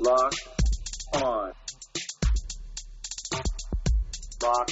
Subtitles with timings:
[0.00, 0.32] Lock
[1.14, 1.52] on.
[4.40, 4.68] Lock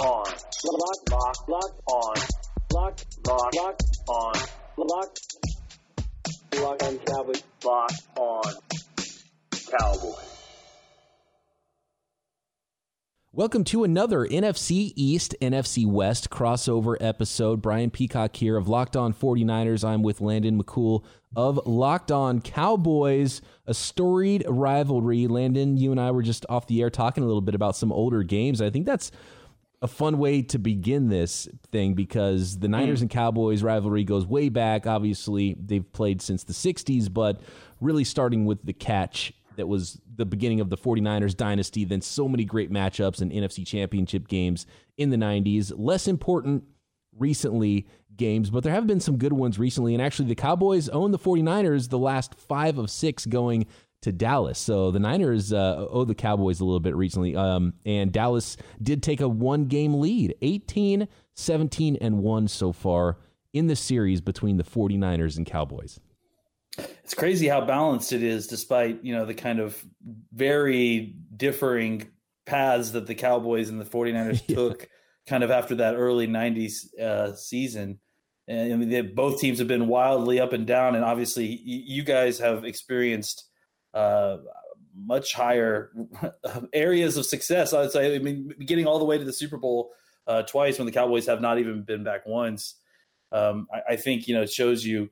[0.00, 0.24] on.
[0.64, 2.14] Lock, lock, lock on.
[2.72, 4.34] Lock, lock, lock on.
[4.76, 5.16] Lock,
[6.60, 7.42] lock on Cowboys.
[7.64, 8.52] Lock on
[9.50, 10.35] Cowboys.
[13.36, 17.60] Welcome to another NFC East, NFC West crossover episode.
[17.60, 19.86] Brian Peacock here of Locked On 49ers.
[19.86, 21.04] I'm with Landon McCool
[21.36, 25.26] of Locked On Cowboys, a storied rivalry.
[25.26, 27.92] Landon, you and I were just off the air talking a little bit about some
[27.92, 28.62] older games.
[28.62, 29.12] I think that's
[29.82, 33.02] a fun way to begin this thing because the Niners mm.
[33.02, 34.86] and Cowboys rivalry goes way back.
[34.86, 37.42] Obviously, they've played since the 60s, but
[37.82, 42.28] really starting with the catch that was the beginning of the 49ers dynasty, then so
[42.28, 45.72] many great matchups and NFC championship games in the 90s.
[45.76, 46.64] Less important
[47.18, 49.94] recently games, but there have been some good ones recently.
[49.94, 53.66] And actually, the Cowboys own the 49ers the last five of six going
[54.02, 54.58] to Dallas.
[54.58, 57.34] So the Niners uh, owe the Cowboys a little bit recently.
[57.34, 63.18] Um, and Dallas did take a one game lead 18, 17, and 1 so far
[63.52, 65.98] in the series between the 49ers and Cowboys
[66.78, 69.82] it's crazy how balanced it is despite you know the kind of
[70.32, 72.08] very differing
[72.44, 74.56] paths that the cowboys and the 49ers yeah.
[74.56, 74.88] took
[75.26, 77.98] kind of after that early 90s uh, season.
[78.48, 81.82] And I mean, they, both teams have been wildly up and down and obviously y-
[81.86, 83.44] you guys have experienced
[83.92, 84.38] uh,
[84.94, 85.90] much higher
[86.72, 87.72] areas of success.
[87.72, 89.90] I would say i mean getting all the way to the super bowl
[90.26, 92.76] uh, twice when the cowboys have not even been back once.
[93.32, 95.10] Um, I, I think you know it shows you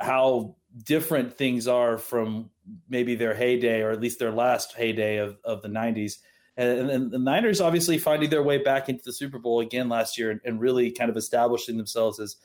[0.00, 2.50] how different things are from
[2.88, 6.14] maybe their heyday or at least their last heyday of, of the 90s.
[6.56, 10.18] And, and the Niners obviously finding their way back into the Super Bowl again last
[10.18, 12.36] year and, and really kind of establishing themselves as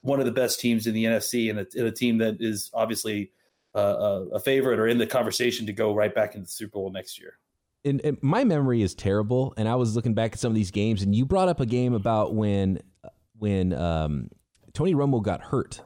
[0.00, 2.70] one of the best teams in the NFC and a, and a team that is
[2.72, 3.32] obviously
[3.74, 6.90] uh, a favorite or in the conversation to go right back into the Super Bowl
[6.90, 7.34] next year.
[7.84, 10.72] And, and, my memory is terrible, and I was looking back at some of these
[10.72, 12.80] games, and you brought up a game about when
[13.38, 14.30] when um,
[14.72, 15.80] Tony Romo got hurt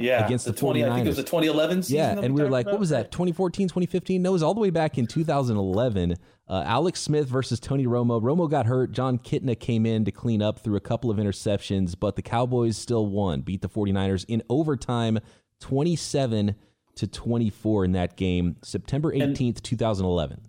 [0.00, 0.90] yeah, against the, the 20, 49ers.
[0.90, 1.96] I think it was the 2011 season.
[1.96, 2.74] Yeah, and we were like, about?
[2.74, 3.10] what was that?
[3.12, 4.22] 2014, 2015?
[4.22, 6.16] No, it was all the way back in 2011.
[6.48, 8.20] Uh, Alex Smith versus Tony Romo.
[8.20, 8.92] Romo got hurt.
[8.92, 12.76] Jon Kitna came in to clean up through a couple of interceptions, but the Cowboys
[12.76, 15.18] still won, beat the 49ers in overtime,
[15.60, 16.56] 27
[16.96, 20.40] to 24 in that game, September 18th, and, 2011.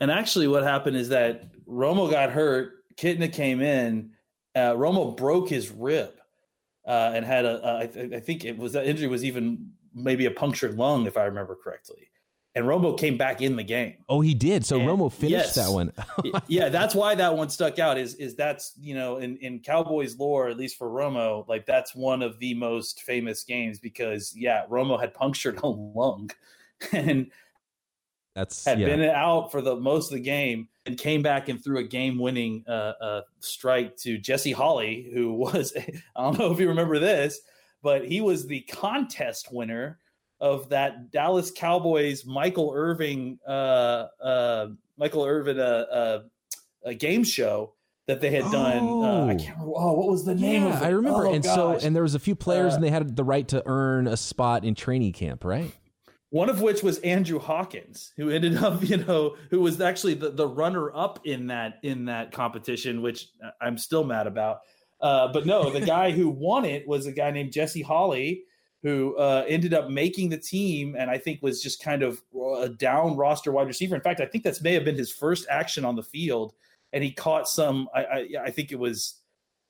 [0.00, 2.72] And actually, what happened is that Romo got hurt.
[2.96, 4.12] Kitna came in.
[4.54, 6.12] Uh, Romo broke his rib
[6.86, 9.70] uh, and had a, a I, th- I think it was that injury was even
[9.94, 12.08] maybe a punctured lung, if I remember correctly.
[12.54, 13.94] And Romo came back in the game.
[14.10, 14.66] Oh, he did.
[14.66, 15.90] So and Romo finished yes, that one.
[16.48, 17.96] yeah, that's why that one stuck out.
[17.96, 21.94] Is is that's you know in in Cowboys lore, at least for Romo, like that's
[21.94, 26.30] one of the most famous games because yeah, Romo had punctured a lung,
[26.92, 27.30] and
[28.34, 28.86] that's had yeah.
[28.86, 32.64] been out for the most of the game and came back and threw a game-winning
[32.66, 35.72] uh, uh, strike to Jesse Holley, who was
[36.16, 37.40] I don't know if you remember this,
[37.82, 39.98] but he was the contest winner
[40.40, 46.22] of that Dallas Cowboys Michael Irving uh, uh Michael Irvin uh,
[46.84, 47.74] uh, game show
[48.06, 48.78] that they had done.
[48.82, 49.28] Oh.
[49.28, 49.72] I can't remember.
[49.76, 50.86] Oh, what was the name yeah, of it?
[50.86, 51.26] I remember.
[51.26, 51.54] Oh, and gosh.
[51.54, 54.16] so, and there was a few players, and they had the right to earn a
[54.16, 55.72] spot in training camp, right?
[56.32, 60.30] One of which was Andrew Hawkins, who ended up, you know, who was actually the,
[60.30, 63.28] the runner up in that in that competition, which
[63.60, 64.60] I'm still mad about.
[65.00, 68.44] Uh, but no, the guy who won it was a guy named Jesse Holley,
[68.82, 72.22] who uh, ended up making the team, and I think was just kind of
[72.58, 73.94] a down roster wide receiver.
[73.94, 76.54] In fact, I think that's may have been his first action on the field,
[76.94, 77.88] and he caught some.
[77.94, 79.20] I, I, I think it was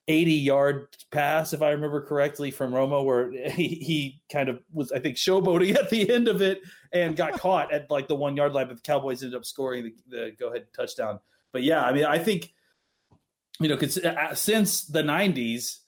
[0.09, 4.93] 80 yard pass, if I remember correctly, from Romo, where he, he kind of was,
[4.93, 8.37] I think, showboating at the end of it and got caught at like the one
[8.37, 11.21] yard line, but the Cowboys ended up scoring the, the go ahead touchdown.
[11.53, 12.53] But yeah, I mean, I think,
[13.61, 15.79] you know, uh, since the 90s,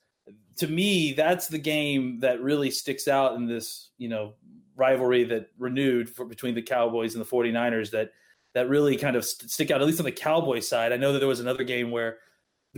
[0.58, 4.34] to me, that's the game that really sticks out in this, you know,
[4.76, 8.10] rivalry that renewed for, between the Cowboys and the 49ers that
[8.54, 10.92] that really kind of stick out, at least on the Cowboy side.
[10.92, 12.18] I know that there was another game where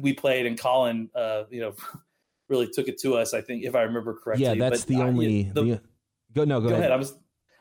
[0.01, 1.75] we played and Colin, uh, you know,
[2.49, 3.35] really took it to us.
[3.35, 4.47] I think if I remember correctly.
[4.47, 5.45] Yeah, that's but, the uh, only.
[5.45, 5.81] The, the,
[6.35, 6.81] go no, go, go ahead.
[6.81, 6.93] ahead.
[6.93, 7.15] I was.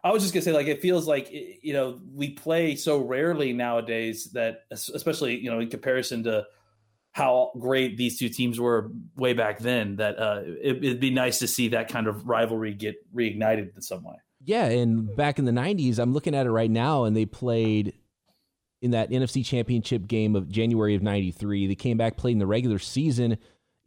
[0.04, 3.54] I was just gonna say, like, it feels like you know we play so rarely
[3.54, 6.46] nowadays that, especially you know, in comparison to
[7.12, 11.40] how great these two teams were way back then, that uh, it, it'd be nice
[11.40, 14.16] to see that kind of rivalry get reignited in some way.
[14.44, 17.94] Yeah, and back in the '90s, I'm looking at it right now, and they played
[18.86, 21.68] in that NFC Championship game of January of '93.
[21.68, 23.38] They came back, played in the regular season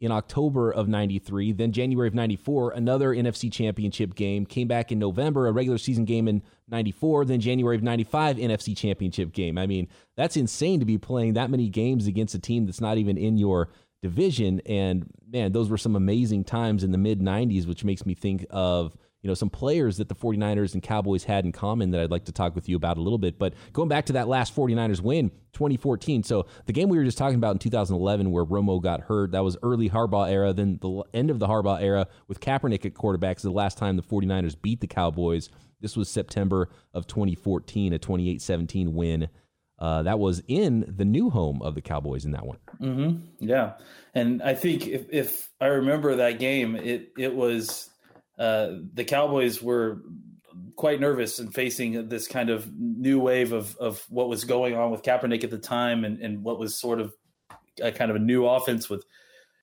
[0.00, 1.52] in October of 93.
[1.52, 4.46] Then January of 94, another NFC championship game.
[4.46, 7.24] Came back in November, a regular season game in 94.
[7.24, 9.58] Then January of 95, NFC championship game.
[9.58, 12.98] I mean, that's insane to be playing that many games against a team that's not
[12.98, 13.70] even in your
[14.02, 14.60] division.
[14.66, 18.46] And man, those were some amazing times in the mid 90s, which makes me think
[18.50, 22.10] of you know some players that the 49ers and Cowboys had in common that I'd
[22.10, 23.38] like to talk with you about a little bit.
[23.38, 26.22] But going back to that last 49ers win, 2014.
[26.22, 29.42] So the game we were just talking about in 2011 where Romo got hurt, that
[29.42, 30.52] was early Harbaugh era.
[30.52, 33.96] Then the end of the Harbaugh era with Kaepernick at quarterback is the last time
[33.96, 35.50] the 49ers beat the Cowboys.
[35.80, 39.28] This was September of 2014, a 28-17 win.
[39.78, 42.58] Uh, that was in the new home of the Cowboys in that one.
[42.80, 43.24] Mm-hmm.
[43.38, 43.74] Yeah,
[44.12, 47.88] and I think if, if I remember that game, it it was
[48.38, 50.02] uh, the Cowboys were
[50.76, 54.90] quite nervous and facing this kind of new wave of of what was going on
[54.90, 57.14] with Kaepernick at the time, and and what was sort of
[57.82, 59.04] a kind of a new offense with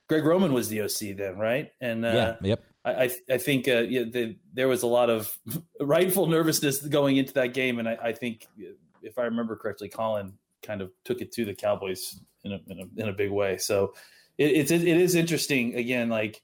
[0.08, 1.72] Greg Roman was the OC then, right?
[1.82, 2.64] And uh, yeah, yep.
[2.84, 5.38] I I think uh, yeah, the, there was a lot of
[5.80, 8.46] rightful nervousness going into that game, and I, I, think
[9.02, 12.80] if I remember correctly, Colin kind of took it to the Cowboys in a in
[12.80, 13.58] a, in a big way.
[13.58, 13.94] So
[14.38, 16.44] it, it's it is interesting again, like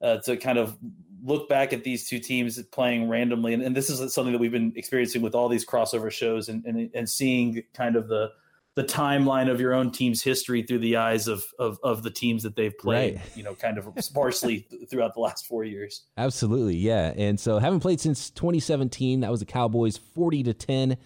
[0.00, 0.78] uh, to kind of
[1.22, 4.52] look back at these two teams playing randomly, and, and, this is something that we've
[4.52, 8.30] been experiencing with all these crossover shows, and and, and seeing kind of the
[8.76, 12.42] the timeline of your own team's history through the eyes of of, of the teams
[12.42, 13.36] that they've played, right.
[13.36, 16.02] you know, kind of sparsely throughout the last four years.
[16.16, 17.12] Absolutely, yeah.
[17.16, 19.20] And so haven't played since 2017.
[19.20, 20.96] That was the Cowboys 40 to 10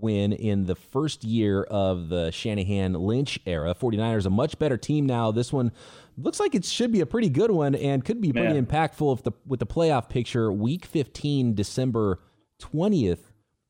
[0.00, 3.74] win in the first year of the Shanahan Lynch era.
[3.74, 5.30] 49ers a much better team now.
[5.30, 5.72] This one
[6.16, 8.66] looks like it should be a pretty good one and could be pretty Man.
[8.66, 10.52] impactful if the with the playoff picture.
[10.52, 12.20] Week 15, December
[12.60, 13.20] 20th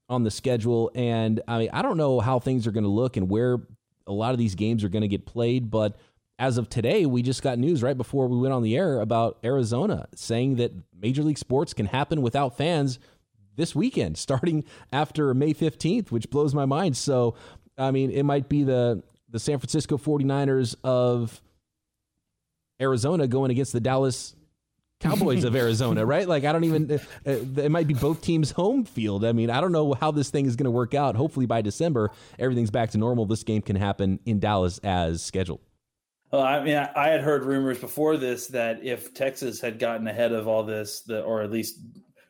[0.08, 3.16] on the schedule, and I mean I don't know how things are going to look
[3.16, 3.58] and where
[4.06, 5.96] a lot of these games are going to get played, but
[6.38, 9.38] as of today, we just got news right before we went on the air about
[9.44, 12.98] Arizona saying that Major League Sports can happen without fans
[13.56, 16.96] this weekend, starting after May 15th, which blows my mind.
[16.96, 17.34] So,
[17.78, 21.42] I mean, it might be the the San Francisco 49ers of
[22.80, 24.36] Arizona going against the Dallas
[25.00, 26.28] Cowboys of Arizona, right?
[26.28, 29.24] Like I don't even uh, uh, it might be both teams home field.
[29.24, 31.16] I mean, I don't know how this thing is going to work out.
[31.16, 33.26] Hopefully by December everything's back to normal.
[33.26, 35.60] This game can happen in Dallas as scheduled.
[36.30, 40.32] Well, I mean, I had heard rumors before this that if Texas had gotten ahead
[40.32, 41.78] of all this, the, or at least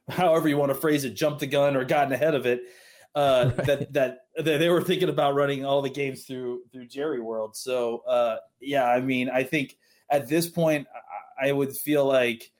[0.08, 2.62] however you want to phrase it, jumped the gun or gotten ahead of it,
[3.14, 3.66] uh, right.
[3.66, 7.56] that, that that they were thinking about running all the games through through Jerry World.
[7.56, 9.76] So uh, yeah, I mean, I think
[10.10, 10.86] at this point,
[11.40, 12.50] I would feel like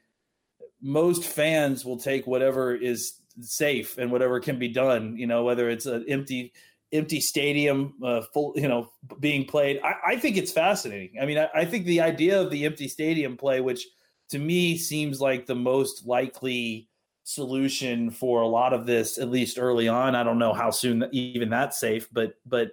[0.81, 5.17] most fans will take whatever is safe and whatever can be done.
[5.17, 6.53] You know, whether it's an empty
[6.93, 8.89] empty stadium, uh, full, you know,
[9.19, 9.81] being played.
[9.83, 11.21] I, I think it's fascinating.
[11.21, 13.85] I mean, I, I, think the idea of the empty stadium play, which
[14.31, 16.89] to me seems like the most likely
[17.25, 20.15] solution for a lot of this, at least early on.
[20.15, 22.73] I don't know how soon even that's safe, but but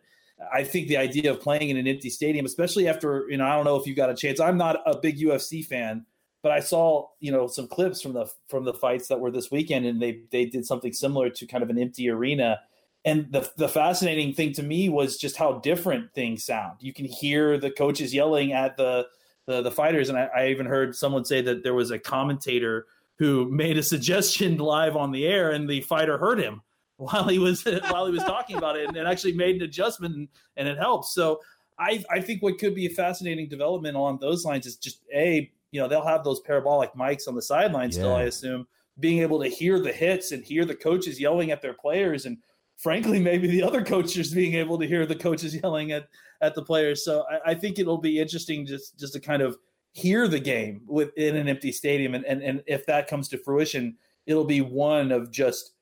[0.53, 3.55] I think the idea of playing in an empty stadium, especially after, you know, I
[3.55, 4.39] don't know if you got a chance.
[4.39, 6.05] I'm not a big UFC fan,
[6.41, 9.51] but I saw, you know, some clips from the from the fights that were this
[9.51, 12.59] weekend and they they did something similar to kind of an empty arena.
[13.05, 16.77] And the the fascinating thing to me was just how different things sound.
[16.81, 19.07] You can hear the coaches yelling at the
[19.47, 22.85] the, the fighters, and I, I even heard someone say that there was a commentator
[23.21, 26.59] who made a suggestion live on the air, and the fighter heard him
[26.97, 30.15] while he was while he was talking about it, and, and actually made an adjustment,
[30.15, 31.05] and, and it helped.
[31.05, 31.39] So
[31.77, 35.51] I I think what could be a fascinating development along those lines is just a
[35.69, 38.01] you know they'll have those parabolic mics on the sidelines yeah.
[38.01, 38.67] still, I assume,
[38.99, 42.39] being able to hear the hits and hear the coaches yelling at their players, and
[42.75, 46.07] frankly, maybe the other coaches being able to hear the coaches yelling at
[46.41, 47.05] at the players.
[47.05, 49.59] So I, I think it'll be interesting just just to kind of
[49.93, 53.97] hear the game within an empty stadium, and and and if that comes to fruition,
[54.25, 55.73] it'll be one of just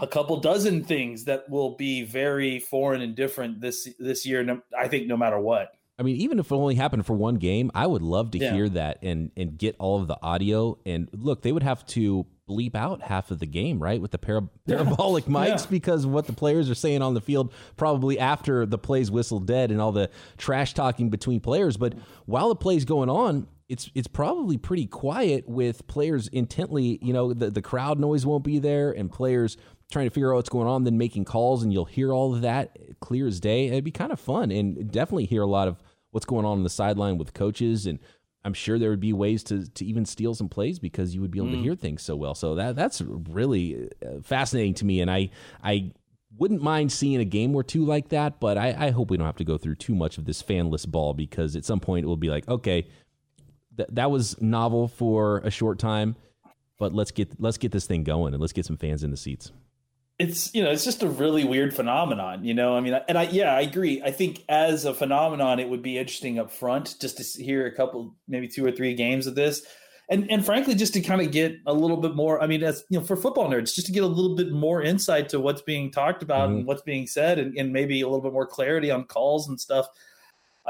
[0.00, 4.62] a couple dozen things that will be very foreign and different this this year.
[4.78, 5.72] I think no matter what.
[5.98, 8.54] I mean, even if it only happened for one game, I would love to yeah.
[8.54, 10.78] hear that and and get all of the audio.
[10.86, 14.18] And look, they would have to bleep out half of the game, right, with the
[14.18, 15.32] para- parabolic yeah.
[15.32, 15.66] mics yeah.
[15.70, 19.70] because what the players are saying on the field, probably after the plays whistle dead
[19.70, 21.76] and all the trash talking between players.
[21.76, 21.94] But
[22.26, 26.98] while the play's going on, it's it's probably pretty quiet with players intently.
[27.00, 29.56] You know, the the crowd noise won't be there, and players
[29.92, 32.42] trying to figure out what's going on, then making calls, and you'll hear all of
[32.42, 33.68] that clear as day.
[33.68, 36.64] It'd be kind of fun, and definitely hear a lot of what's going on on
[36.64, 38.00] the sideline with coaches, and
[38.44, 41.30] I'm sure there would be ways to to even steal some plays because you would
[41.30, 41.56] be able mm.
[41.56, 42.34] to hear things so well.
[42.34, 45.30] So that that's really uh, fascinating to me, and I
[45.62, 45.92] I
[46.36, 49.26] wouldn't mind seeing a game or two like that, but I, I hope we don't
[49.26, 52.06] have to go through too much of this fanless ball because at some point it
[52.06, 52.86] will be like, okay,
[53.76, 56.16] th- that was novel for a short time,
[56.78, 59.16] but let's get let's get this thing going and let's get some fans in the
[59.16, 59.52] seats.
[60.20, 62.76] It's you know it's just a really weird phenomenon, you know.
[62.76, 64.02] I mean, and I yeah I agree.
[64.02, 67.74] I think as a phenomenon, it would be interesting up front just to hear a
[67.74, 69.66] couple, maybe two or three games of this
[70.10, 72.42] and and frankly, just to kind of get a little bit more.
[72.42, 74.82] I mean, as you know, for football nerds, just to get a little bit more
[74.82, 76.58] insight to what's being talked about mm-hmm.
[76.58, 79.60] and what's being said, and, and, maybe a little bit more clarity on calls and
[79.60, 79.86] stuff.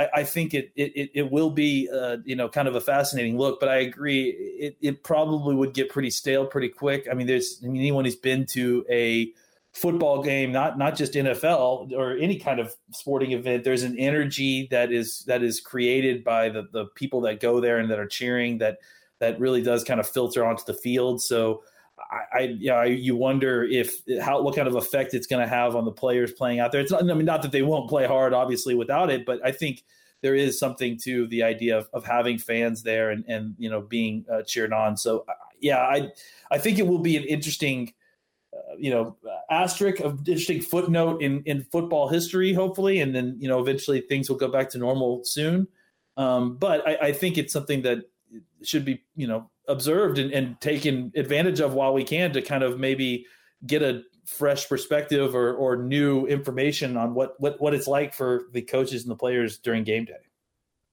[0.01, 3.37] I, I think it, it it will be uh, you know kind of a fascinating
[3.37, 7.07] look, but I agree it it probably would get pretty stale pretty quick.
[7.11, 9.33] I mean, there's I mean, anyone who's been to a
[9.73, 14.69] football game, not not just NFL or any kind of sporting event, there's an energy
[14.71, 18.07] that is that is created by the the people that go there and that are
[18.07, 18.79] cheering that
[19.19, 21.21] that really does kind of filter onto the field.
[21.23, 21.63] So
[22.11, 25.49] I, I yeah, I, you wonder if how what kind of effect it's going to
[25.49, 26.81] have on the players playing out there.
[26.81, 29.53] It's not, I mean, not that they won't play hard, obviously, without it, but I
[29.53, 29.85] think
[30.23, 33.81] there is something to the idea of, of having fans there and and you know
[33.81, 34.97] being uh, cheered on.
[34.97, 35.25] So
[35.61, 36.11] yeah, I
[36.51, 37.93] I think it will be an interesting.
[38.53, 39.17] Uh, you know,
[39.49, 44.29] asterisk of interesting footnote in in football history, hopefully, and then you know eventually things
[44.29, 45.69] will go back to normal soon.
[46.17, 48.01] Um, but I, I, think it's something that
[48.63, 52.63] should be you know observed and, and taken advantage of while we can to kind
[52.63, 53.27] of maybe
[53.67, 58.45] get a fresh perspective or, or new information on what, what what it's like for
[58.53, 60.15] the coaches and the players during game day.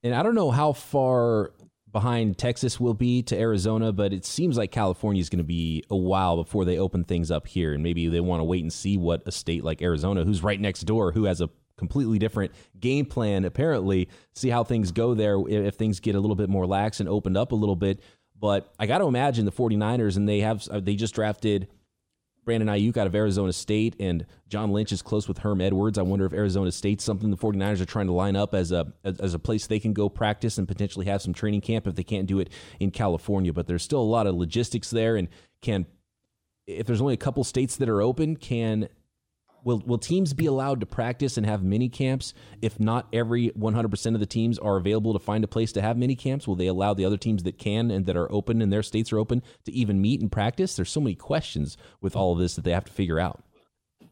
[0.04, 1.52] And I don't know how far
[1.92, 5.84] behind Texas will be to Arizona, but it seems like California is going to be
[5.90, 8.72] a while before they open things up here, and maybe they want to wait and
[8.72, 12.52] see what a state like Arizona, who's right next door, who has a completely different
[12.80, 14.10] game plan, apparently.
[14.36, 17.38] See how things go there if things get a little bit more lax and opened
[17.38, 18.02] up a little bit.
[18.40, 21.68] But I got to imagine the 49ers, and they have uh, they just drafted
[22.46, 25.98] Brandon Aiyuk out of Arizona State, and John Lynch is close with Herm Edwards.
[25.98, 28.94] I wonder if Arizona State's something the 49ers are trying to line up as a
[29.04, 32.04] as a place they can go practice and potentially have some training camp if they
[32.04, 33.52] can't do it in California.
[33.52, 35.28] But there's still a lot of logistics there, and
[35.62, 35.88] can
[36.68, 38.88] if there's only a couple states that are open, can
[39.68, 44.14] will will teams be allowed to practice and have mini camps if not every 100%
[44.14, 46.48] of the teams are available to find a place to have mini camps?
[46.48, 49.12] Will they allow the other teams that can and that are open and their states
[49.12, 50.78] are open to even meet and practice?
[50.78, 53.44] There's so many questions with all of this that they have to figure out.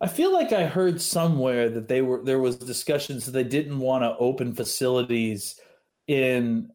[0.01, 3.79] I feel like I heard somewhere that they were there was discussions that they didn't
[3.79, 5.57] want to open facilities
[6.05, 6.69] in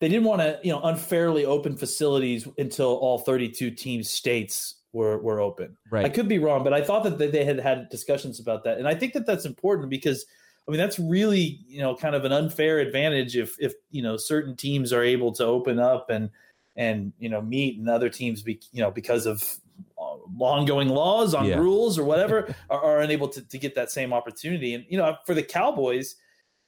[0.00, 5.18] they didn't want to you know unfairly open facilities until all 32 team states were
[5.18, 5.76] were open.
[5.90, 6.06] Right.
[6.06, 8.88] I could be wrong, but I thought that they had had discussions about that, and
[8.88, 10.24] I think that that's important because
[10.66, 14.16] I mean that's really you know kind of an unfair advantage if if you know
[14.16, 16.30] certain teams are able to open up and
[16.76, 19.42] and you know meet and other teams be you know because of
[19.98, 21.56] uh, ongoing laws on yeah.
[21.56, 25.16] rules or whatever are, are unable to, to get that same opportunity and you know
[25.26, 26.16] for the cowboys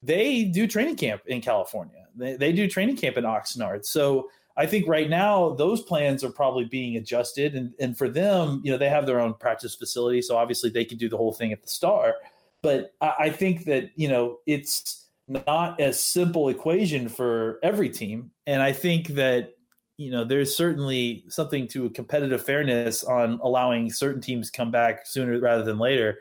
[0.02, 4.66] they do training camp in california they, they do training camp in oxnard so I
[4.66, 8.78] think right now those plans are probably being adjusted, and and for them, you know,
[8.78, 11.62] they have their own practice facility, so obviously they can do the whole thing at
[11.62, 12.14] the Star.
[12.62, 18.30] But I, I think that you know it's not a simple equation for every team,
[18.46, 19.54] and I think that
[19.98, 25.06] you know there's certainly something to a competitive fairness on allowing certain teams come back
[25.06, 26.18] sooner rather than later.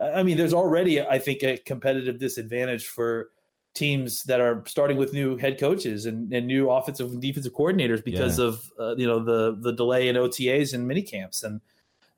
[0.00, 3.30] I mean, there's already, I think, a competitive disadvantage for
[3.74, 8.04] teams that are starting with new head coaches and, and new offensive and defensive coordinators
[8.04, 8.46] because yeah.
[8.46, 11.60] of uh, you know the the delay in OTAs and mini camps and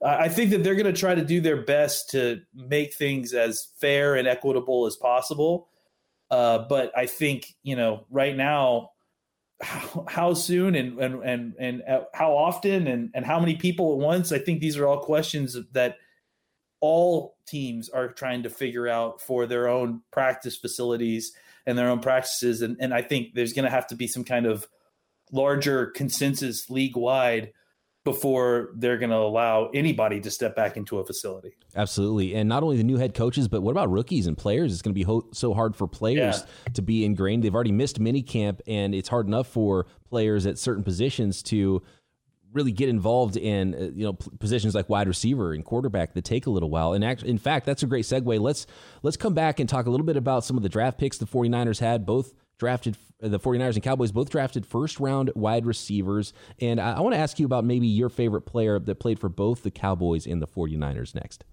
[0.05, 3.69] I think that they're going to try to do their best to make things as
[3.79, 5.69] fair and equitable as possible.
[6.31, 8.91] Uh, but I think you know right now
[9.63, 11.83] how, how soon and and and and
[12.13, 14.33] how often and and how many people at once.
[14.33, 15.97] I think these are all questions that
[16.81, 21.33] all teams are trying to figure out for their own practice facilities
[21.67, 22.63] and their own practices.
[22.63, 24.67] And, and I think there's going to have to be some kind of
[25.33, 27.53] larger consensus league wide
[28.05, 31.57] before they're going to allow anybody to step back into a facility.
[31.75, 32.37] Absolutely.
[32.37, 34.73] And not only the new head coaches, but what about rookies and players?
[34.73, 36.73] It's going to be ho- so hard for players yeah.
[36.75, 37.43] to be ingrained.
[37.43, 41.83] They've already missed mini camp, and it's hard enough for players at certain positions to
[42.57, 46.47] really get involved in uh, you know positions like wide receiver and quarterback that take
[46.47, 46.95] a little while.
[46.95, 48.41] And act, in fact that's a great segue.
[48.41, 48.67] Let's
[49.03, 51.27] let's come back and talk a little bit about some of the draft picks the
[51.27, 56.33] 49ers had both drafted uh, the 49ers and Cowboys both drafted first round wide receivers.
[56.61, 59.29] And I, I want to ask you about maybe your favorite player that played for
[59.29, 61.45] both the Cowboys and the 49ers next.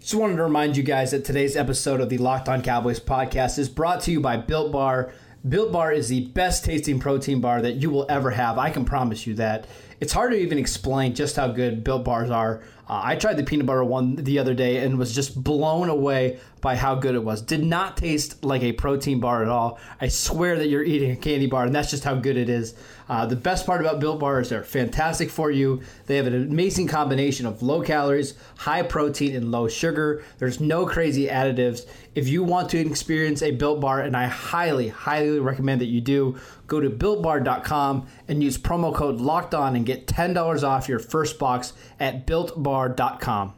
[0.00, 3.58] Just wanted to remind you guys that today's episode of the Locked On Cowboys podcast
[3.58, 5.14] is brought to you by Built Bar
[5.46, 8.56] Built Bar is the best tasting protein bar that you will ever have.
[8.56, 9.66] I can promise you that.
[10.00, 12.62] it's hard to even explain just how good Built Bars are.
[12.88, 16.40] Uh, I tried the peanut butter one the other day and was just blown away
[16.62, 17.42] by how good it was.
[17.42, 19.78] Did not taste like a protein bar at all.
[20.00, 22.74] I swear that you're eating a candy bar, and that's just how good it is.
[23.08, 25.82] Uh, the best part about Built Bars, they're fantastic for you.
[26.06, 30.24] They have an amazing combination of low calories, high protein, and low sugar.
[30.38, 31.86] There's no crazy additives.
[32.14, 36.00] If you want to experience a Built Bar, and I highly, highly recommend that you
[36.00, 40.98] do, go to builtbar.com and use promo code locked on and get $10 off your
[40.98, 43.54] first box at builtbar.com.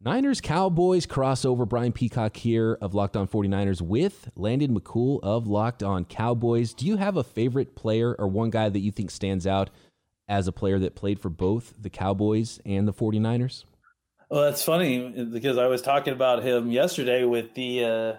[0.00, 1.68] Niners Cowboys crossover.
[1.68, 6.72] Brian Peacock here of Locked On 49ers with Landon McCool of Locked On Cowboys.
[6.72, 9.70] Do you have a favorite player or one guy that you think stands out
[10.28, 13.64] as a player that played for both the Cowboys and the 49ers?
[14.30, 18.12] Well, that's funny because I was talking about him yesterday with the uh,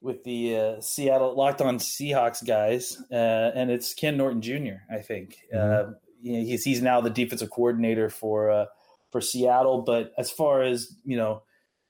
[0.00, 4.80] with the uh, Seattle Locked On Seahawks guys, uh, and it's Ken Norton Jr.
[4.90, 5.90] I think mm-hmm.
[5.90, 8.64] Uh, he's he's now the defensive coordinator for uh,
[9.10, 9.82] for Seattle.
[9.82, 11.42] But as far as you know,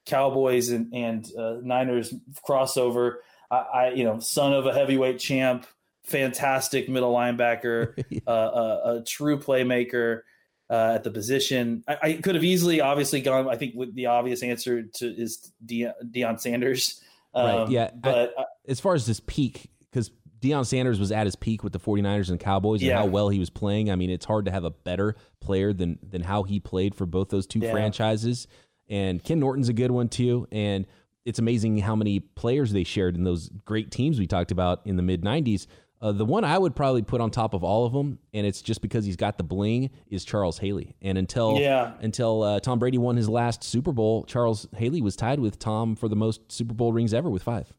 [0.07, 2.15] Cowboys and and uh, Niners
[2.47, 3.17] crossover,
[3.51, 5.67] I, I, you know, son of a heavyweight champ,
[6.05, 10.21] fantastic middle linebacker, uh, a, a, true playmaker.
[10.69, 13.49] Uh, at the position, I, I, could have easily, obviously, gone.
[13.49, 17.01] I think with the obvious answer to is De- Deion Sanders.
[17.33, 17.69] Um, right.
[17.69, 17.91] Yeah.
[17.95, 21.73] But I, as far as this peak, because Deion Sanders was at his peak with
[21.73, 23.91] the 49ers and Cowboys and how well he was playing.
[23.91, 27.07] I mean, it's hard to have a better player than than how he played for
[27.07, 27.73] both those two yeah.
[27.73, 28.47] franchises.
[28.89, 30.47] And Ken Norton's a good one too.
[30.53, 30.87] And
[31.25, 34.97] it's amazing how many players they shared in those great teams we talked about in
[34.97, 35.67] the mid 90s.
[36.01, 38.61] Uh, the one I would probably put on top of all of them, and it's
[38.61, 40.95] just because he's got the bling, is Charles Haley.
[41.01, 41.95] And until yeah.
[42.01, 45.97] until uh, Tom Brady won his last Super Bowl, Charles Haley was tied with Tom
[45.97, 47.73] for the most Super Bowl rings ever with five.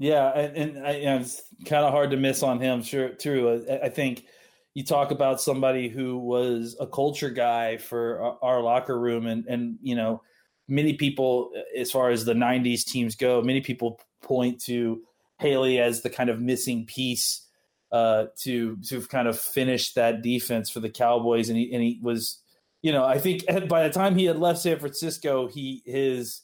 [0.00, 2.82] Yeah, and, and I, you know, it's kind of hard to miss on him.
[2.82, 3.62] Sure, true.
[3.70, 4.24] I, I, think
[4.72, 9.44] you talk about somebody who was a culture guy for our, our locker room, and
[9.44, 10.22] and you know,
[10.66, 15.02] many people, as far as the '90s teams go, many people point to
[15.38, 17.46] Haley as the kind of missing piece
[17.92, 22.00] uh, to to kind of finish that defense for the Cowboys, and he and he
[22.02, 22.38] was,
[22.80, 26.40] you know, I think by the time he had left San Francisco, he his,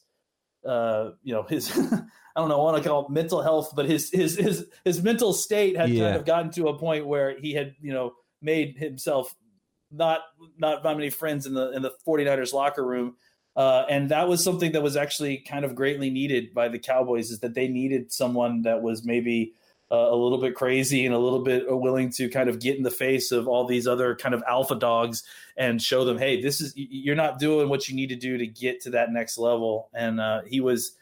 [0.66, 1.70] uh, you know, his
[2.36, 5.02] I don't know, I want to call it mental health, but his his his his
[5.02, 6.04] mental state had yeah.
[6.04, 9.34] kind of gotten to a point where he had, you know, made himself
[9.90, 10.20] not
[10.58, 13.16] not not many friends in the in the 49ers locker room.
[13.54, 17.30] Uh, and that was something that was actually kind of greatly needed by the Cowboys
[17.30, 19.54] is that they needed someone that was maybe
[19.90, 22.82] uh, a little bit crazy and a little bit willing to kind of get in
[22.82, 25.22] the face of all these other kind of alpha dogs
[25.56, 28.46] and show them, hey, this is you're not doing what you need to do to
[28.46, 29.88] get to that next level.
[29.94, 30.92] And uh, he was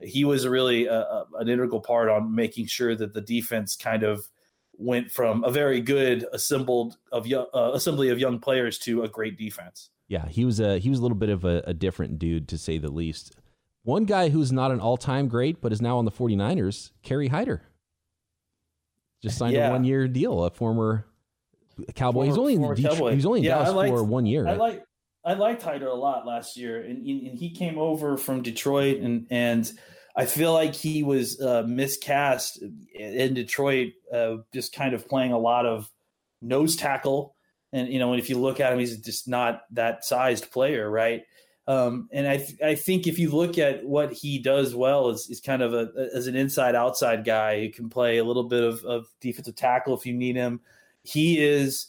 [0.00, 4.02] he was really a, a, an integral part on making sure that the defense kind
[4.02, 4.28] of
[4.76, 9.08] went from a very good assembled of young, uh, assembly of young players to a
[9.08, 9.90] great defense.
[10.08, 12.58] Yeah, he was a he was a little bit of a, a different dude to
[12.58, 13.36] say the least.
[13.82, 17.62] One guy who's not an all-time great but is now on the 49ers, Kerry Hyder.
[19.24, 19.68] Just signed yeah.
[19.68, 21.06] a one-year deal, a former
[21.94, 22.26] Cowboy.
[22.26, 24.46] Former, he's only in Detroit, he's only in yeah, Dallas liked, for one year.
[24.46, 24.84] I like
[25.24, 29.26] I liked Hyder a lot last year, and, and, he came over from Detroit, and
[29.30, 29.72] and
[30.14, 32.62] I feel like he was uh, miscast
[32.94, 35.90] in Detroit, uh, just kind of playing a lot of
[36.42, 37.34] nose tackle,
[37.72, 40.90] and you know, and if you look at him, he's just not that sized player,
[40.90, 41.22] right?
[41.66, 45.30] Um, and I th- I think if you look at what he does well is,
[45.30, 48.62] is kind of a as an inside outside guy who can play a little bit
[48.62, 50.60] of, of defensive tackle if you need him.
[51.04, 51.88] He is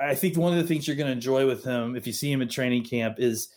[0.00, 2.32] I think one of the things you're going to enjoy with him if you see
[2.32, 3.48] him in training camp is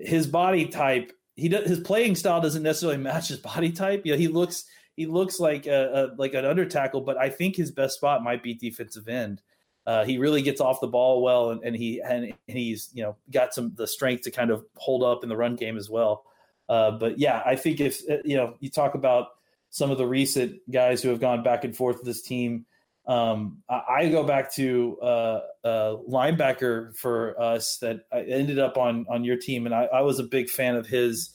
[0.00, 1.12] his body type.
[1.34, 4.04] He his playing style doesn't necessarily match his body type.
[4.06, 4.64] Know, he looks
[4.96, 8.24] he looks like a, a like an under tackle, but I think his best spot
[8.24, 9.42] might be defensive end.
[9.86, 13.04] Uh, he really gets off the ball well, and, and he and, and, he's you
[13.04, 15.88] know got some the strength to kind of hold up in the run game as
[15.88, 16.24] well.
[16.68, 19.28] Uh, but yeah, I think if you know you talk about
[19.70, 22.66] some of the recent guys who have gone back and forth with this team,
[23.06, 28.76] um, I, I, go back to uh, a linebacker for us that I ended up
[28.76, 31.30] on on your team, and I, I was a big fan of his.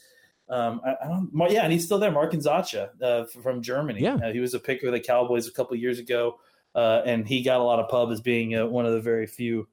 [0.50, 4.02] Um, I, I, don't, yeah, and he's still there, Mark Nzeocha uh, from Germany.
[4.02, 6.38] Yeah, uh, he was a pick of the Cowboys a couple years ago,
[6.76, 9.28] uh, and he got a lot of pub as being uh, one of the very
[9.28, 9.68] few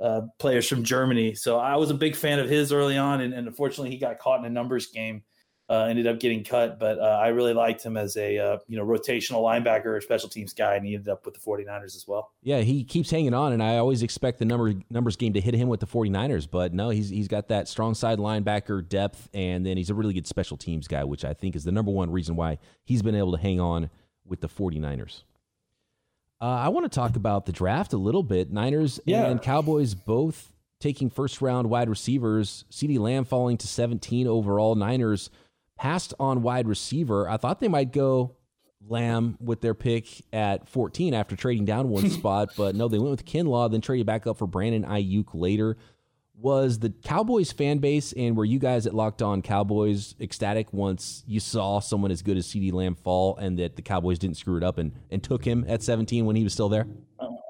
[0.00, 1.34] uh, players from Germany.
[1.34, 4.18] So I was a big fan of his early on, and, and unfortunately, he got
[4.18, 5.22] caught in a numbers game
[5.68, 8.76] uh, ended up getting cut, but uh, I really liked him as a uh, you
[8.76, 12.04] know rotational linebacker or special teams guy, and he ended up with the 49ers as
[12.06, 12.32] well.
[12.42, 15.54] Yeah, he keeps hanging on, and I always expect the number numbers game to hit
[15.54, 19.64] him with the 49ers, but no, he's he's got that strong side linebacker depth, and
[19.64, 22.10] then he's a really good special teams guy, which I think is the number one
[22.10, 23.88] reason why he's been able to hang on
[24.26, 25.22] with the 49ers.
[26.44, 28.52] Uh, I want to talk about the draft a little bit.
[28.52, 29.24] Niners Yeah.
[29.28, 32.66] and Cowboys both taking first round wide receivers.
[32.70, 34.74] CeeDee Lamb falling to 17 overall.
[34.74, 35.30] Niners
[35.78, 37.26] passed on wide receiver.
[37.30, 38.36] I thought they might go
[38.86, 43.12] Lamb with their pick at 14 after trading down one spot, but no, they went
[43.12, 45.78] with Kinlaw, then traded back up for Brandon Aiyuk later.
[46.44, 51.24] Was the Cowboys fan base and were you guys at Locked On Cowboys ecstatic once
[51.26, 54.58] you saw someone as good as CeeDee Lamb fall and that the Cowboys didn't screw
[54.58, 56.86] it up and, and took him at 17 when he was still there?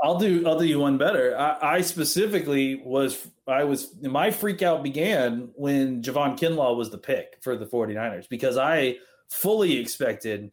[0.01, 1.37] I'll do I'll do you one better.
[1.37, 6.99] I, I specifically was I was my freak out began when Javon Kinlaw was the
[6.99, 10.53] pick for the 49ers because I fully expected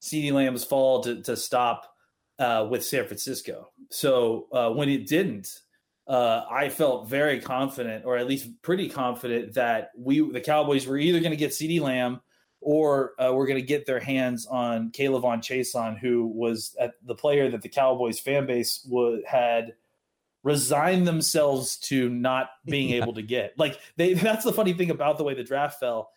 [0.00, 1.94] CeeDee Lamb's fall to, to stop
[2.38, 3.68] uh, with San Francisco.
[3.90, 5.60] So uh, when it didn't,
[6.06, 10.98] uh, I felt very confident, or at least pretty confident, that we the Cowboys were
[10.98, 12.20] either going to get CeeDee Lamb
[12.60, 17.14] or uh, we're going to get their hands on K'Lavon Chaisson, who was at the
[17.14, 19.74] player that the Cowboys fan base would, had
[20.44, 23.02] resigned themselves to not being Yeah.
[23.02, 23.58] able to get.
[23.58, 26.10] Like they, that's the funny thing about the way the draft fell.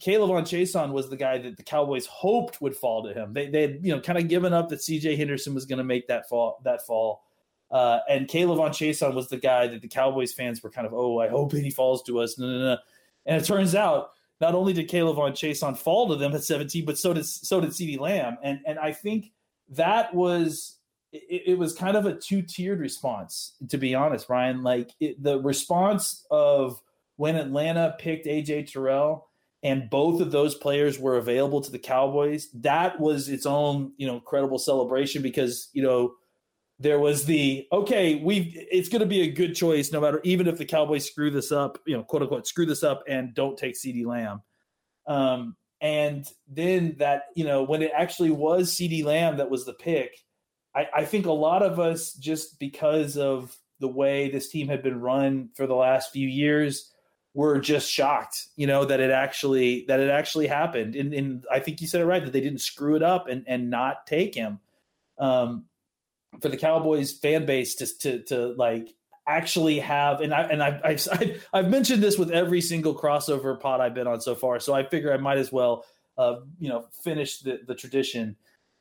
[0.00, 3.34] K'Lavon Chaisson was the guy that the Cowboys hoped would fall to him.
[3.34, 5.16] They they had you know kind of given up that C.J.
[5.16, 7.22] Henderson was going to make that fall that fall.
[7.70, 11.20] Uh, and K'Lavon Chaisson was the guy that the Cowboys fans were kind of, oh,
[11.20, 12.38] I hope he falls to us.
[12.38, 12.78] No, no, no.
[13.26, 16.98] And it turns out not only did K'Lavon Chaisson fall to them at 17, but
[16.98, 18.38] so did so did CeeDee Lamb.
[18.42, 19.32] And and I think
[19.68, 20.78] that was
[21.12, 24.62] it, it was kind of a two tiered response, to be honest, Ryan.
[24.62, 26.80] Like it, the response of
[27.16, 29.28] when Atlanta picked AJ Terrell
[29.62, 34.06] and both of those players were available to the Cowboys, that was its own, you
[34.06, 36.14] know, incredible celebration because, you know,
[36.80, 40.48] there was the okay, we it's going to be a good choice no matter even
[40.48, 43.58] if the Cowboys screw this up, you know, quote unquote screw this up and don't
[43.58, 44.42] take CeeDee Lamb.
[45.06, 49.74] Um, and then that, you know, when it actually was CeeDee Lamb that was the
[49.74, 50.12] pick,
[50.74, 54.82] I, I think a lot of us just because of the way this team had
[54.82, 56.90] been run for the last few years
[57.34, 60.96] were just shocked, you know, that it actually that it actually happened.
[60.96, 63.44] And, and I think you said it right that they didn't screw it up and
[63.46, 64.60] and not take him.
[65.18, 65.66] Um,
[66.40, 68.94] for the Cowboys fan base just to to like
[69.26, 73.58] actually have and I and I, I've I've I've mentioned this with every single crossover
[73.58, 75.84] pod I've been on so far, so I figure I might as well
[76.16, 78.36] uh, you know finish the the tradition.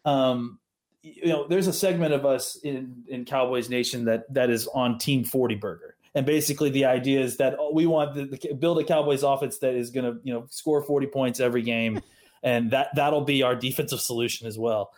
[0.05, 0.59] Um,
[1.01, 4.97] you know, there's a segment of us in in Cowboys Nation that that is on
[4.97, 5.95] Team Forty Burger.
[6.15, 9.75] And basically, the idea is that we want the, the build a Cowboys offense that
[9.75, 12.01] is going to, you know, score forty points every game,
[12.43, 14.91] and that that'll be our defensive solution as well.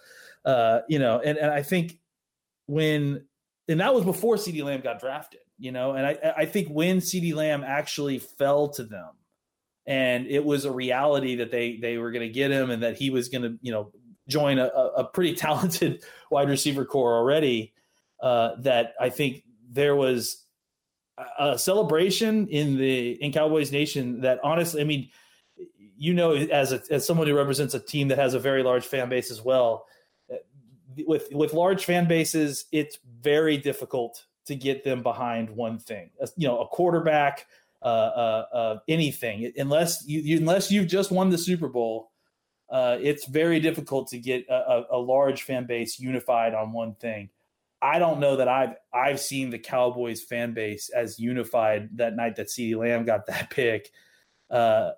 [0.45, 1.99] Uh, you know, and and I think
[2.67, 3.25] when
[3.67, 6.97] and that was before CeeDee Lamb got drafted, you know, and I I think when
[6.97, 9.11] CeeDee Lamb actually fell to them
[9.85, 12.97] and it was a reality that they they were going to get him and that
[12.97, 13.91] he was going to, you know,
[14.27, 17.73] join a, a pretty talented wide receiver core already
[18.21, 20.45] uh, that I think there was
[21.39, 25.09] a celebration in the in Cowboys Nation that honestly, I mean,
[25.97, 28.85] you know, as a, as someone who represents a team that has a very large
[28.85, 29.85] fan base as well,
[31.05, 36.09] with with large fan bases, it's very difficult to get them behind one thing.
[36.35, 37.47] You know, a quarterback,
[37.81, 42.09] uh, uh, uh, anything, unless you, unless you've just won the Super Bowl.
[42.69, 47.29] Uh, it's very difficult to get a, a, large fan base unified on one thing.
[47.81, 52.37] I don't know that I've I've seen the Cowboys fan base as unified that night
[52.37, 53.91] that CeeDee Lamb got that pick
[54.51, 54.91] uh,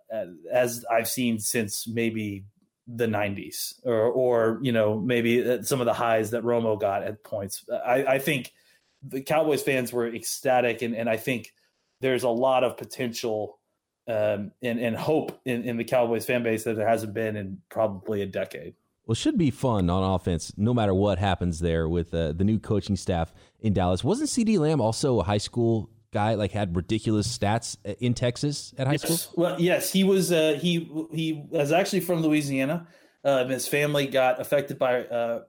[0.52, 2.44] as I've seen since maybe
[2.88, 7.24] the 90s or or you know maybe some of the highs that Romo got at
[7.24, 7.64] points.
[7.72, 8.52] I, I think
[9.02, 11.54] the Cowboys fans were ecstatic and, and I think
[12.02, 13.60] there's a lot of potential
[14.08, 17.60] um, and, and hope in, in the Cowboys fan base that there hasn't been in
[17.70, 18.76] probably a decade.
[19.06, 22.58] Well, should be fun on offense, no matter what happens there with uh, the new
[22.58, 24.04] coaching staff in Dallas.
[24.04, 26.36] Wasn't CeeDee Lamb also a high school guy?
[26.36, 29.24] Like had ridiculous stats in Texas at high yes.
[29.24, 29.44] school.
[29.44, 30.32] Well, yes, he was.
[30.32, 32.88] Uh, he he was actually from Louisiana.
[33.24, 35.42] Uh, his family got affected by uh,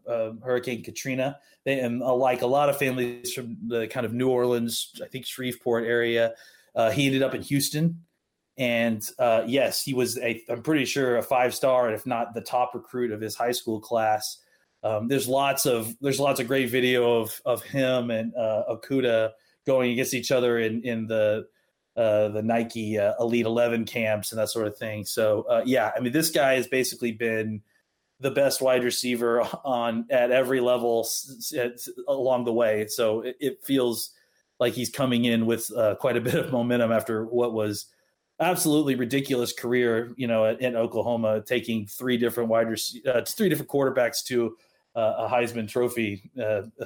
[0.43, 4.29] Hurricane Katrina, they, and uh, like a lot of families from the kind of New
[4.29, 6.35] Orleans, I think Shreveport area,
[6.77, 8.05] uh, he ended up in Houston.
[8.57, 12.35] And uh, yes, he was a, I'm pretty sure a five star, and if not
[12.35, 14.39] the top recruit of his high school class.
[14.85, 19.31] Um, there's lots of there's lots of great video of of him and uh, Okudah
[19.67, 21.47] going against each other in in the
[21.97, 25.05] uh, the Nike uh, Elite Eleven camps and that sort of thing.
[25.05, 27.63] So uh, yeah, I mean this guy has basically been
[28.21, 32.87] the best wide receiver on at every level s- s- along the way.
[32.89, 34.11] So it, it, feels
[34.59, 37.87] like he's coming in with uh, quite a bit of momentum after what was
[38.41, 43.71] absolutely ridiculous career, you know, in Oklahoma, taking three different wide rec- uh, three different
[43.71, 44.57] quarterbacks to
[44.97, 46.31] uh, a Heisman Trophy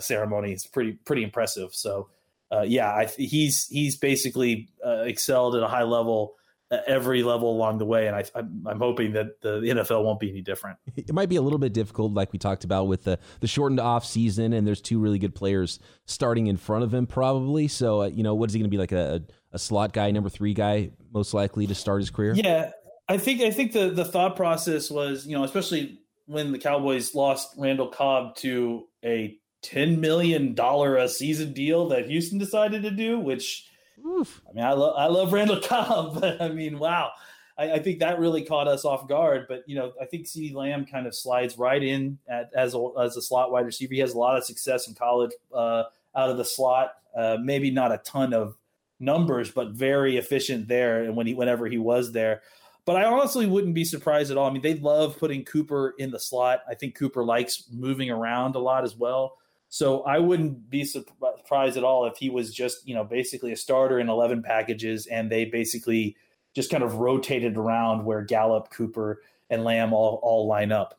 [0.01, 0.53] ceremony.
[0.53, 1.75] It's pretty pretty impressive.
[1.75, 2.09] So
[2.51, 6.35] uh, yeah, I, he's he's basically uh, excelled at a high level
[6.71, 10.21] at every level along the way, and I, I'm, I'm hoping that the NFL won't
[10.21, 10.79] be any different.
[10.97, 13.81] It might be a little bit difficult, like we talked about with the the shortened
[13.81, 17.69] off season, and there's two really good players starting in front of him, probably.
[17.69, 20.11] So uh, you know, what is he going to be like a a slot guy,
[20.11, 22.35] number three guy, most likely to start his career?
[22.35, 22.71] Yeah,
[23.09, 27.15] I think I think the the thought process was, you know, especially when the Cowboys
[27.15, 32.91] lost Randall Cobb to a ten million dollar a season deal that Houston decided to
[32.91, 33.69] do, which
[34.07, 34.43] Oof.
[34.49, 37.11] I mean, I love I love Randall Cobb, but I mean, wow,
[37.57, 39.47] I, I, think that really caught us off guard.
[39.49, 42.89] But you know, I think CeeDee Lamb kind of slides right in at, as a,
[43.01, 43.95] as a slot wide receiver.
[43.95, 45.85] He has a lot of success in college uh,
[46.17, 46.93] out of the slot.
[47.17, 48.57] Uh, maybe not a ton of
[49.01, 51.03] numbers, but very efficient there.
[51.03, 52.43] And when he whenever he was there.
[52.85, 54.49] But I honestly wouldn't be surprised at all.
[54.49, 56.63] I mean, they love putting Cooper in the slot.
[56.67, 59.37] I think Cooper likes moving around a lot as well.
[59.69, 63.57] So I wouldn't be surprised at all if he was just, you know, basically a
[63.57, 66.17] starter in 11 packages and they basically
[66.55, 70.99] just kind of rotated around where Gallup, Cooper, and Lamb all, all line up.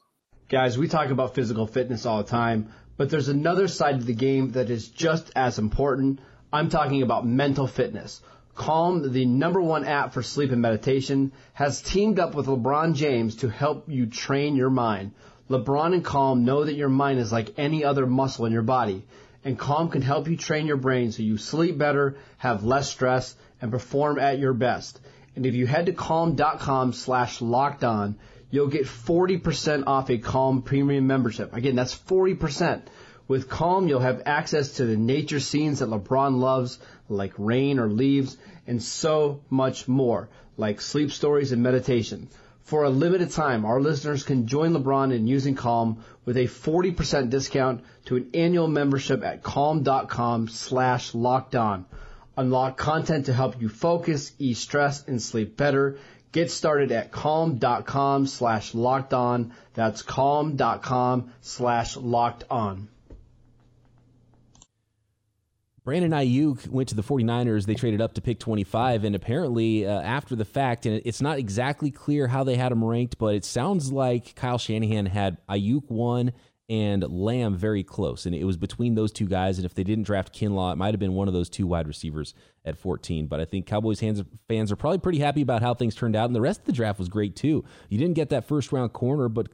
[0.49, 4.13] Guys, we talk about physical fitness all the time, but there's another side of the
[4.13, 6.19] game that is just as important.
[6.51, 8.21] I'm talking about mental fitness.
[8.55, 13.37] Calm, the number one app for sleep and meditation, has teamed up with LeBron James
[13.37, 15.13] to help you train your mind.
[15.49, 19.03] LeBron and Calm know that your mind is like any other muscle in your body,
[19.43, 23.35] and Calm can help you train your brain so you sleep better, have less stress,
[23.61, 24.99] and perform at your best.
[25.35, 28.17] And if you head to calm.com slash locked on,
[28.51, 31.53] you'll get 40% off a Calm premium membership.
[31.53, 32.83] Again, that's 40%.
[33.27, 37.87] With Calm, you'll have access to the nature scenes that LeBron loves, like rain or
[37.87, 42.27] leaves, and so much more, like sleep stories and meditation.
[42.69, 47.31] For a limited time, our listeners can join LeBron in using Calm with a 40%
[47.31, 51.87] discount to an annual membership at calm.com slash locked on.
[52.37, 55.97] Unlock content to help you focus, ease stress, and sleep better.
[56.31, 59.51] Get started at calm.com slash locked on.
[59.73, 62.87] That's calm.com slash locked on.
[65.89, 67.65] Brandon Aiyuk went to the 49ers.
[67.65, 69.05] They traded up to pick 25.
[69.05, 72.83] And apparently, uh, after the fact, and it's not exactly clear how they had him
[72.83, 76.33] ranked, but it sounds like Kyle Shanahan had Aiyuk one
[76.69, 78.27] and Lamb very close.
[78.27, 79.57] And it was between those two guys.
[79.57, 81.87] And if they didn't draft Kinlaw, it might have been one of those two wide
[81.87, 83.25] receivers at 14.
[83.25, 86.27] But I think Cowboys fans are probably pretty happy about how things turned out.
[86.27, 87.65] And the rest of the draft was great, too.
[87.89, 89.47] You didn't get that first round corner, but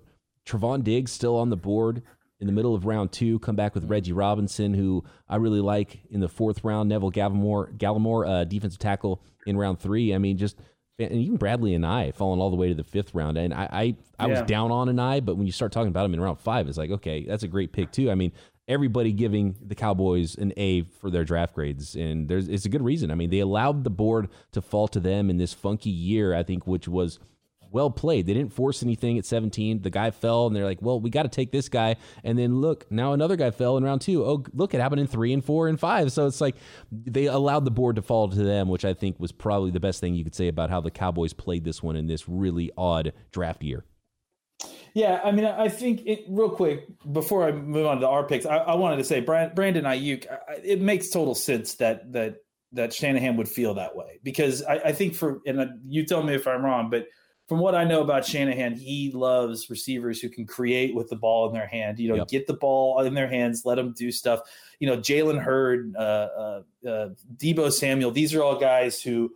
[0.45, 2.03] Trevon Diggs still on the board
[2.39, 3.39] in the middle of round two.
[3.39, 6.89] Come back with Reggie Robinson, who I really like in the fourth round.
[6.89, 10.13] Neville Gallimore, Gallimore, uh, defensive tackle in round three.
[10.13, 10.57] I mean, just
[10.97, 13.37] and even Bradlee Anae falling all the way to the fifth round.
[13.37, 14.39] And I I, I yeah.
[14.39, 16.77] was down on Anae, but when you start talking about him in round five, it's
[16.77, 18.11] like okay, that's a great pick too.
[18.11, 18.31] I mean.
[18.67, 22.81] Everybody giving the Cowboys an A for their draft grades, and there's it's a good
[22.81, 23.11] reason.
[23.11, 26.41] I mean, they allowed the board to fall to them in this funky year, I
[26.41, 27.19] think, which was
[27.75, 28.25] well played.
[28.25, 29.81] They didn't force anything at 17.
[29.81, 31.97] The guy fell, and they're like, well, we got to take this guy.
[32.23, 34.23] And then look, now another guy fell in round two.
[34.23, 36.13] Oh, look, it happened in three and four and five.
[36.13, 36.55] So it's like
[36.89, 39.99] they allowed the board to fall to them, which I think was probably the best
[39.99, 43.11] thing you could say about how the Cowboys played this one in this really odd
[43.33, 43.83] draft year.
[44.93, 48.45] Yeah, I mean, I think it, real quick before I move on to our picks,
[48.45, 50.25] I, I wanted to say Brandon Aiyuk.
[50.63, 52.37] It makes total sense that that
[52.71, 56.35] that Shanahan would feel that way because I, I think for and you tell me
[56.35, 57.07] if I'm wrong, but
[57.47, 61.47] from what I know about Shanahan, he loves receivers who can create with the ball
[61.47, 61.99] in their hand.
[61.99, 62.27] You know, yep.
[62.27, 64.41] get the ball in their hands, let them do stuff.
[64.79, 68.11] You know, Jalen Hurd, uh, uh, uh, Deebo Samuel.
[68.11, 69.31] These are all guys who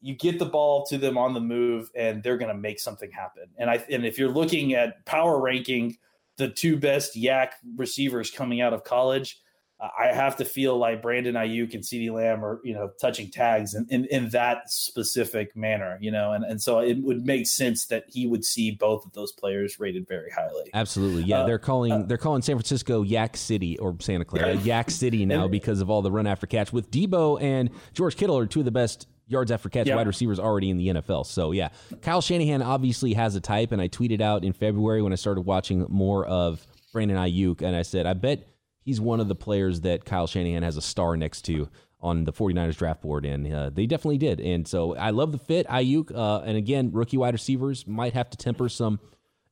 [0.00, 3.10] you get the ball to them on the move, and they're going to make something
[3.10, 3.44] happen.
[3.58, 5.98] And I and if you're looking at power ranking,
[6.36, 9.38] the two best yak receivers coming out of college
[9.78, 13.74] I have to feel like Brandon Aiyuk and CeeDee Lamb are, you know, touching tags
[13.74, 17.84] in, in, in, that specific manner, you know, and, and so it would make sense
[17.86, 20.70] that he would see both of those players rated very highly.
[20.72, 21.24] Absolutely.
[21.24, 21.40] Yeah.
[21.40, 25.26] Uh, they're calling, uh, they're calling San Francisco Yak City or Santa Clara Yak City
[25.26, 28.60] now because of all the run after catch with Deebo and George Kittle are two
[28.60, 31.26] of the best yards after catch wide receivers already in the NFL.
[31.26, 31.68] So yeah,
[32.00, 35.42] Kyle Shanahan obviously has a type and I tweeted out in February when I started
[35.42, 38.46] watching more of Brandon Aiyuk and I said, I bet
[38.86, 41.68] he's one of the players that Kyle Shanahan has a star next to
[42.00, 44.40] on the 49ers draft board, and uh, they definitely did.
[44.40, 45.66] And so I love the fit.
[45.66, 49.00] Aiyuk, uh, and again, rookie wide receivers might have to temper some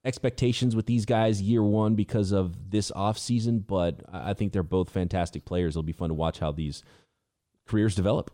[0.05, 4.91] expectations with these guys year one because of this offseason, but I think they're both
[4.91, 5.73] fantastic players.
[5.73, 6.85] It'll be fun to watch how these
[7.67, 8.31] careers develop.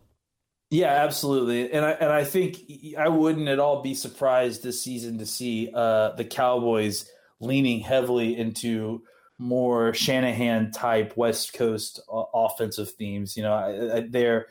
[0.69, 2.61] Yeah, absolutely, and I and I think
[2.97, 7.09] I wouldn't at all be surprised this season to see uh, the Cowboys
[7.41, 9.01] leaning heavily into
[9.41, 13.35] more Shanahan type West Coast uh, offensive themes.
[13.35, 14.47] You know, I, I, they're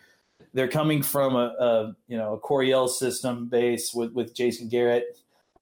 [0.53, 5.16] they're coming from a, a, you know a Coryell system base with with Jason Garrett.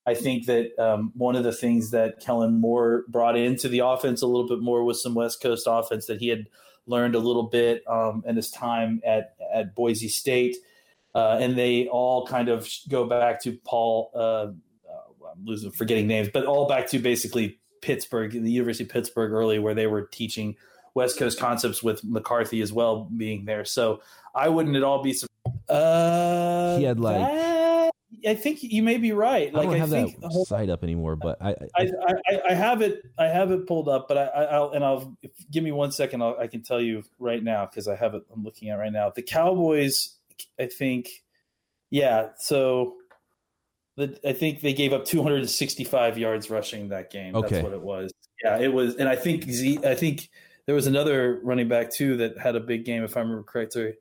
[0.07, 4.23] I think that um, one of the things that Kellen Moore brought into the offense
[4.23, 6.47] a little bit more was some West Coast offense that he had
[6.87, 10.57] learned a little bit um, in his time at at Boise State,
[11.15, 14.11] uh, and they all kind of go back to Paul.
[14.15, 14.53] Uh, uh,
[15.31, 19.59] I'm losing forgetting names, but all back to basically Pittsburgh, the University of Pittsburgh early,
[19.59, 20.57] where they were teaching
[20.95, 23.65] West Coast concepts with McCarthy as well being there.
[23.65, 24.03] So
[24.35, 25.13] I wouldn't at all be.
[25.13, 25.71] surprised.
[25.71, 27.19] Uh, he had like.
[27.19, 27.93] That,
[28.27, 29.53] I think you may be right.
[29.53, 31.91] Like, I don't I have think, that site up anymore, but I I,
[32.27, 35.17] I, I have it I have it pulled up, but I, I'll and I'll
[35.51, 36.23] give me one second.
[36.23, 38.23] I'll, I can tell you right now because I have it.
[38.33, 39.11] I'm looking at right now.
[39.11, 40.17] The Cowboys,
[40.59, 41.23] I think,
[41.91, 42.31] yeah.
[42.39, 42.97] So
[43.99, 47.35] the, I think they gave up 265 yards rushing that game.
[47.35, 47.49] Okay.
[47.49, 48.13] That's what it was.
[48.43, 49.81] Yeah, it was, and I think Z.
[49.85, 50.31] I think
[50.67, 53.95] there was another running back too that had a big game, if I remember correctly.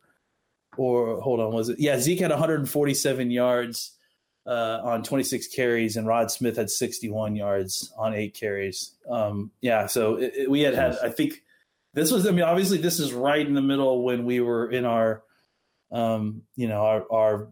[0.77, 1.79] Or hold on, was it?
[1.79, 3.97] Yeah, Zeke had 147 yards
[4.45, 8.95] uh, on 26 carries, and Rod Smith had 61 yards on eight carries.
[9.09, 10.97] Um, yeah, so it, it, we had had.
[11.01, 11.41] I think
[11.95, 12.27] this was.
[12.27, 15.23] I mean, obviously, this is right in the middle when we were in our,
[15.91, 17.47] um, you know, our our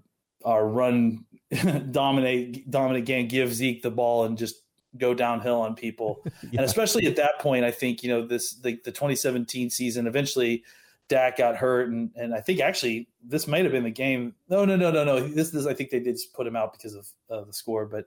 [0.46, 1.25] our run
[1.92, 4.62] dominate dominate game, give Zeke the ball and just
[4.98, 6.22] go downhill on people.
[6.26, 6.32] yeah.
[6.54, 10.08] And especially at that point, I think you know this the, the 2017 season.
[10.08, 10.64] Eventually,
[11.08, 14.34] Dak got hurt, and and I think actually this might have been the game.
[14.50, 15.28] No, no, no, no, no.
[15.28, 18.06] This is I think they did put him out because of uh, the score, but.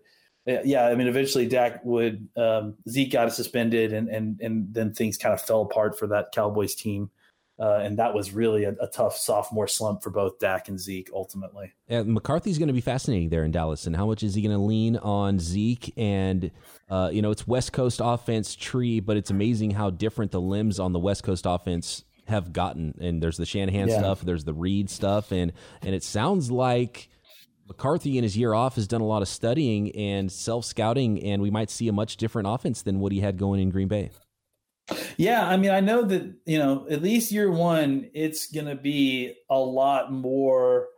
[0.65, 5.19] Yeah, I mean, eventually Dak would um, Zeke got suspended, and and and then things
[5.19, 7.11] kind of fell apart for that Cowboys team.
[7.61, 11.11] Uh, and that was really a, a, tough sophomore slump for both Dak and Zeke
[11.13, 11.73] ultimately.
[11.89, 13.87] Yeah, McCarthy's going to be fascinating there in Dallas.
[13.87, 15.93] And how much is he going to lean on Zeke?
[15.97, 16.53] And,
[16.89, 20.79] uh, you know, it's West Coast offense tree, but it's amazing how different the limbs
[20.79, 22.95] on the West Coast offense have gotten.
[23.01, 23.99] And there's the Shanahan yeah.
[23.99, 25.33] stuff, there's the Reid stuff.
[25.33, 27.09] And, and it sounds like
[27.67, 31.43] McCarthy in his year off has done a lot of studying and self scouting, and
[31.43, 34.11] we might see a much different offense than what he had going in Green Bay.
[35.17, 38.77] Yeah, I mean, I know that you know at least year one, it's going to
[38.77, 40.89] be a lot more.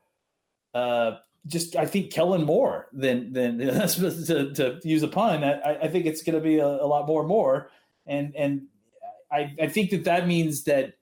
[0.75, 5.43] Uh, just I think Kellen Moore than than to, to use a pun.
[5.43, 7.71] I, I think it's going to be a, a, lot more more,
[8.07, 8.67] and and
[9.33, 10.95] I I think that that means that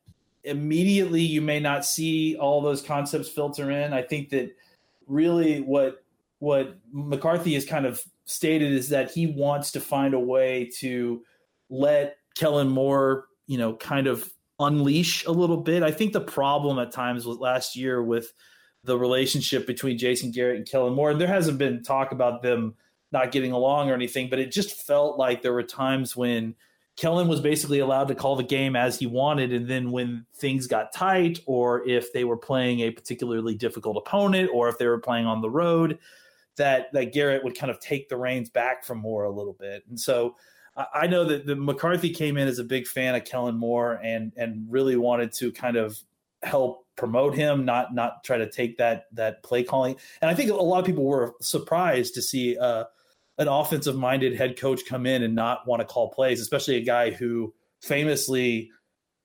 [0.45, 3.93] immediately you may not see all those concepts filter in.
[3.93, 4.55] I think that
[5.07, 6.03] really what
[6.39, 11.23] what McCarthy has kind of stated is that he wants to find a way to
[11.69, 15.83] let Kellen Moore, you know, kind of unleash a little bit.
[15.83, 18.33] I think the problem at times was last year with
[18.85, 21.11] the relationship between Jason Garrett and Kellen Moore.
[21.11, 22.75] And there hasn't been talk about them
[23.11, 26.55] not getting along or anything, but it just felt like there were times when
[26.97, 29.53] Kellen was basically allowed to call the game as he wanted.
[29.53, 34.51] And then when things got tight, or if they were playing a particularly difficult opponent,
[34.53, 35.99] or if they were playing on the road,
[36.57, 39.85] that that Garrett would kind of take the reins back from Moore a little bit.
[39.89, 40.37] And so
[40.95, 44.33] I know that the McCarthy came in as a big fan of Kellen Moore and
[44.37, 45.99] and really wanted to kind of
[46.43, 49.97] help promote him, not not try to take that that play calling.
[50.21, 52.85] And I think a lot of people were surprised to see uh,
[53.39, 56.83] an offensive minded head coach come in and not want to call plays, especially a
[56.83, 58.71] guy who famously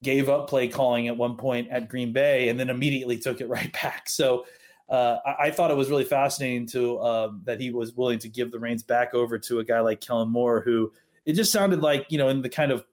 [0.01, 3.49] gave up play calling at one point at Green Bay and then immediately took it
[3.49, 4.09] right back.
[4.09, 4.45] So.
[4.89, 8.27] Uh, I, I, thought it was really fascinating to uh, that he was willing to
[8.27, 10.91] give the reins back over to a guy like Kellen Moore, who
[11.25, 12.85] it just sounded like you know in the kind of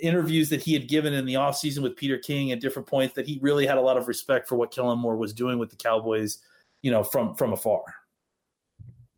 [0.00, 3.26] interviews that he had given in the offseason with Peter King at different points that
[3.26, 5.76] he really had a lot of respect for what Kellen Moore was doing with the
[5.76, 6.38] Cowboys,
[6.82, 7.82] you know, from from afar.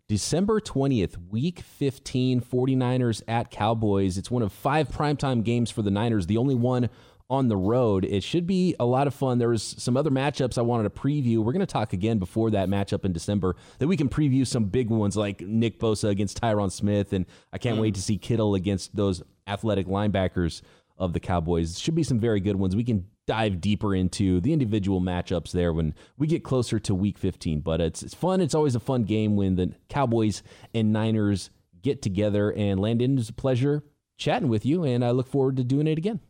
[0.08, 4.16] December 20th, week 15, 49ers at Cowboys.
[4.16, 6.88] It's one of five primetime games for the Niners, the only one
[7.28, 8.04] on the road.
[8.04, 9.38] It should be a lot of fun.
[9.38, 11.38] There was some other matchups I wanted to preview.
[11.38, 14.64] We're going to talk again before that matchup in December that we can preview some
[14.64, 17.82] big ones like Nick Bosa against Tyron Smith, and I can't mm.
[17.82, 20.62] wait to see Kittle against those athletic linebackers
[20.98, 21.78] of the Cowboys.
[21.78, 22.76] Should be some very good ones.
[22.76, 27.18] We can dive deeper into the individual matchups there when we get closer to Week
[27.18, 27.60] 15.
[27.60, 28.40] But it's it's fun.
[28.40, 30.42] It's always a fun game when the Cowboys
[30.74, 31.50] and Niners
[31.82, 32.50] get together.
[32.52, 33.82] And Landon, it's a pleasure
[34.16, 36.20] chatting with you, and I look forward to doing it again.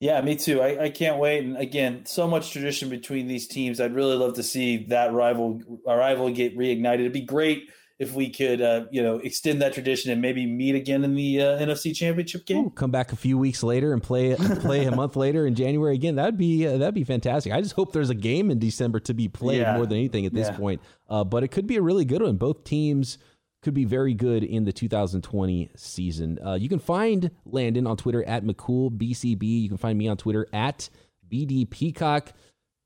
[0.00, 0.60] Yeah, me too.
[0.60, 1.44] I, I can't wait.
[1.44, 3.80] And again, so much tradition between these teams.
[3.80, 7.00] I'd really love to see that rival rival get reignited.
[7.00, 10.76] It'd be great if we could, uh, you know, extend that tradition and maybe meet
[10.76, 12.66] again in the uh, NFC Championship game.
[12.66, 15.96] Ooh, come back a few weeks later and play play a month later in January
[15.96, 16.14] again.
[16.14, 17.52] That'd be uh, that'd be fantastic.
[17.52, 19.76] I just hope there's a game in December to be played yeah.
[19.76, 20.56] more than anything at this yeah.
[20.56, 20.80] point.
[21.08, 22.36] Uh, but it could be a really good one.
[22.36, 23.18] Both teams
[23.62, 26.38] could be very good in the 2020 season.
[26.44, 29.62] Uh, you can find Landon on Twitter at McCoolBTB.
[29.62, 30.88] You can find me on Twitter at
[31.30, 32.32] BD Peacock.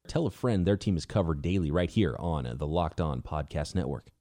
[0.09, 3.75] Tell a friend their team is covered daily right here on the Locked On Podcast
[3.75, 4.12] Network.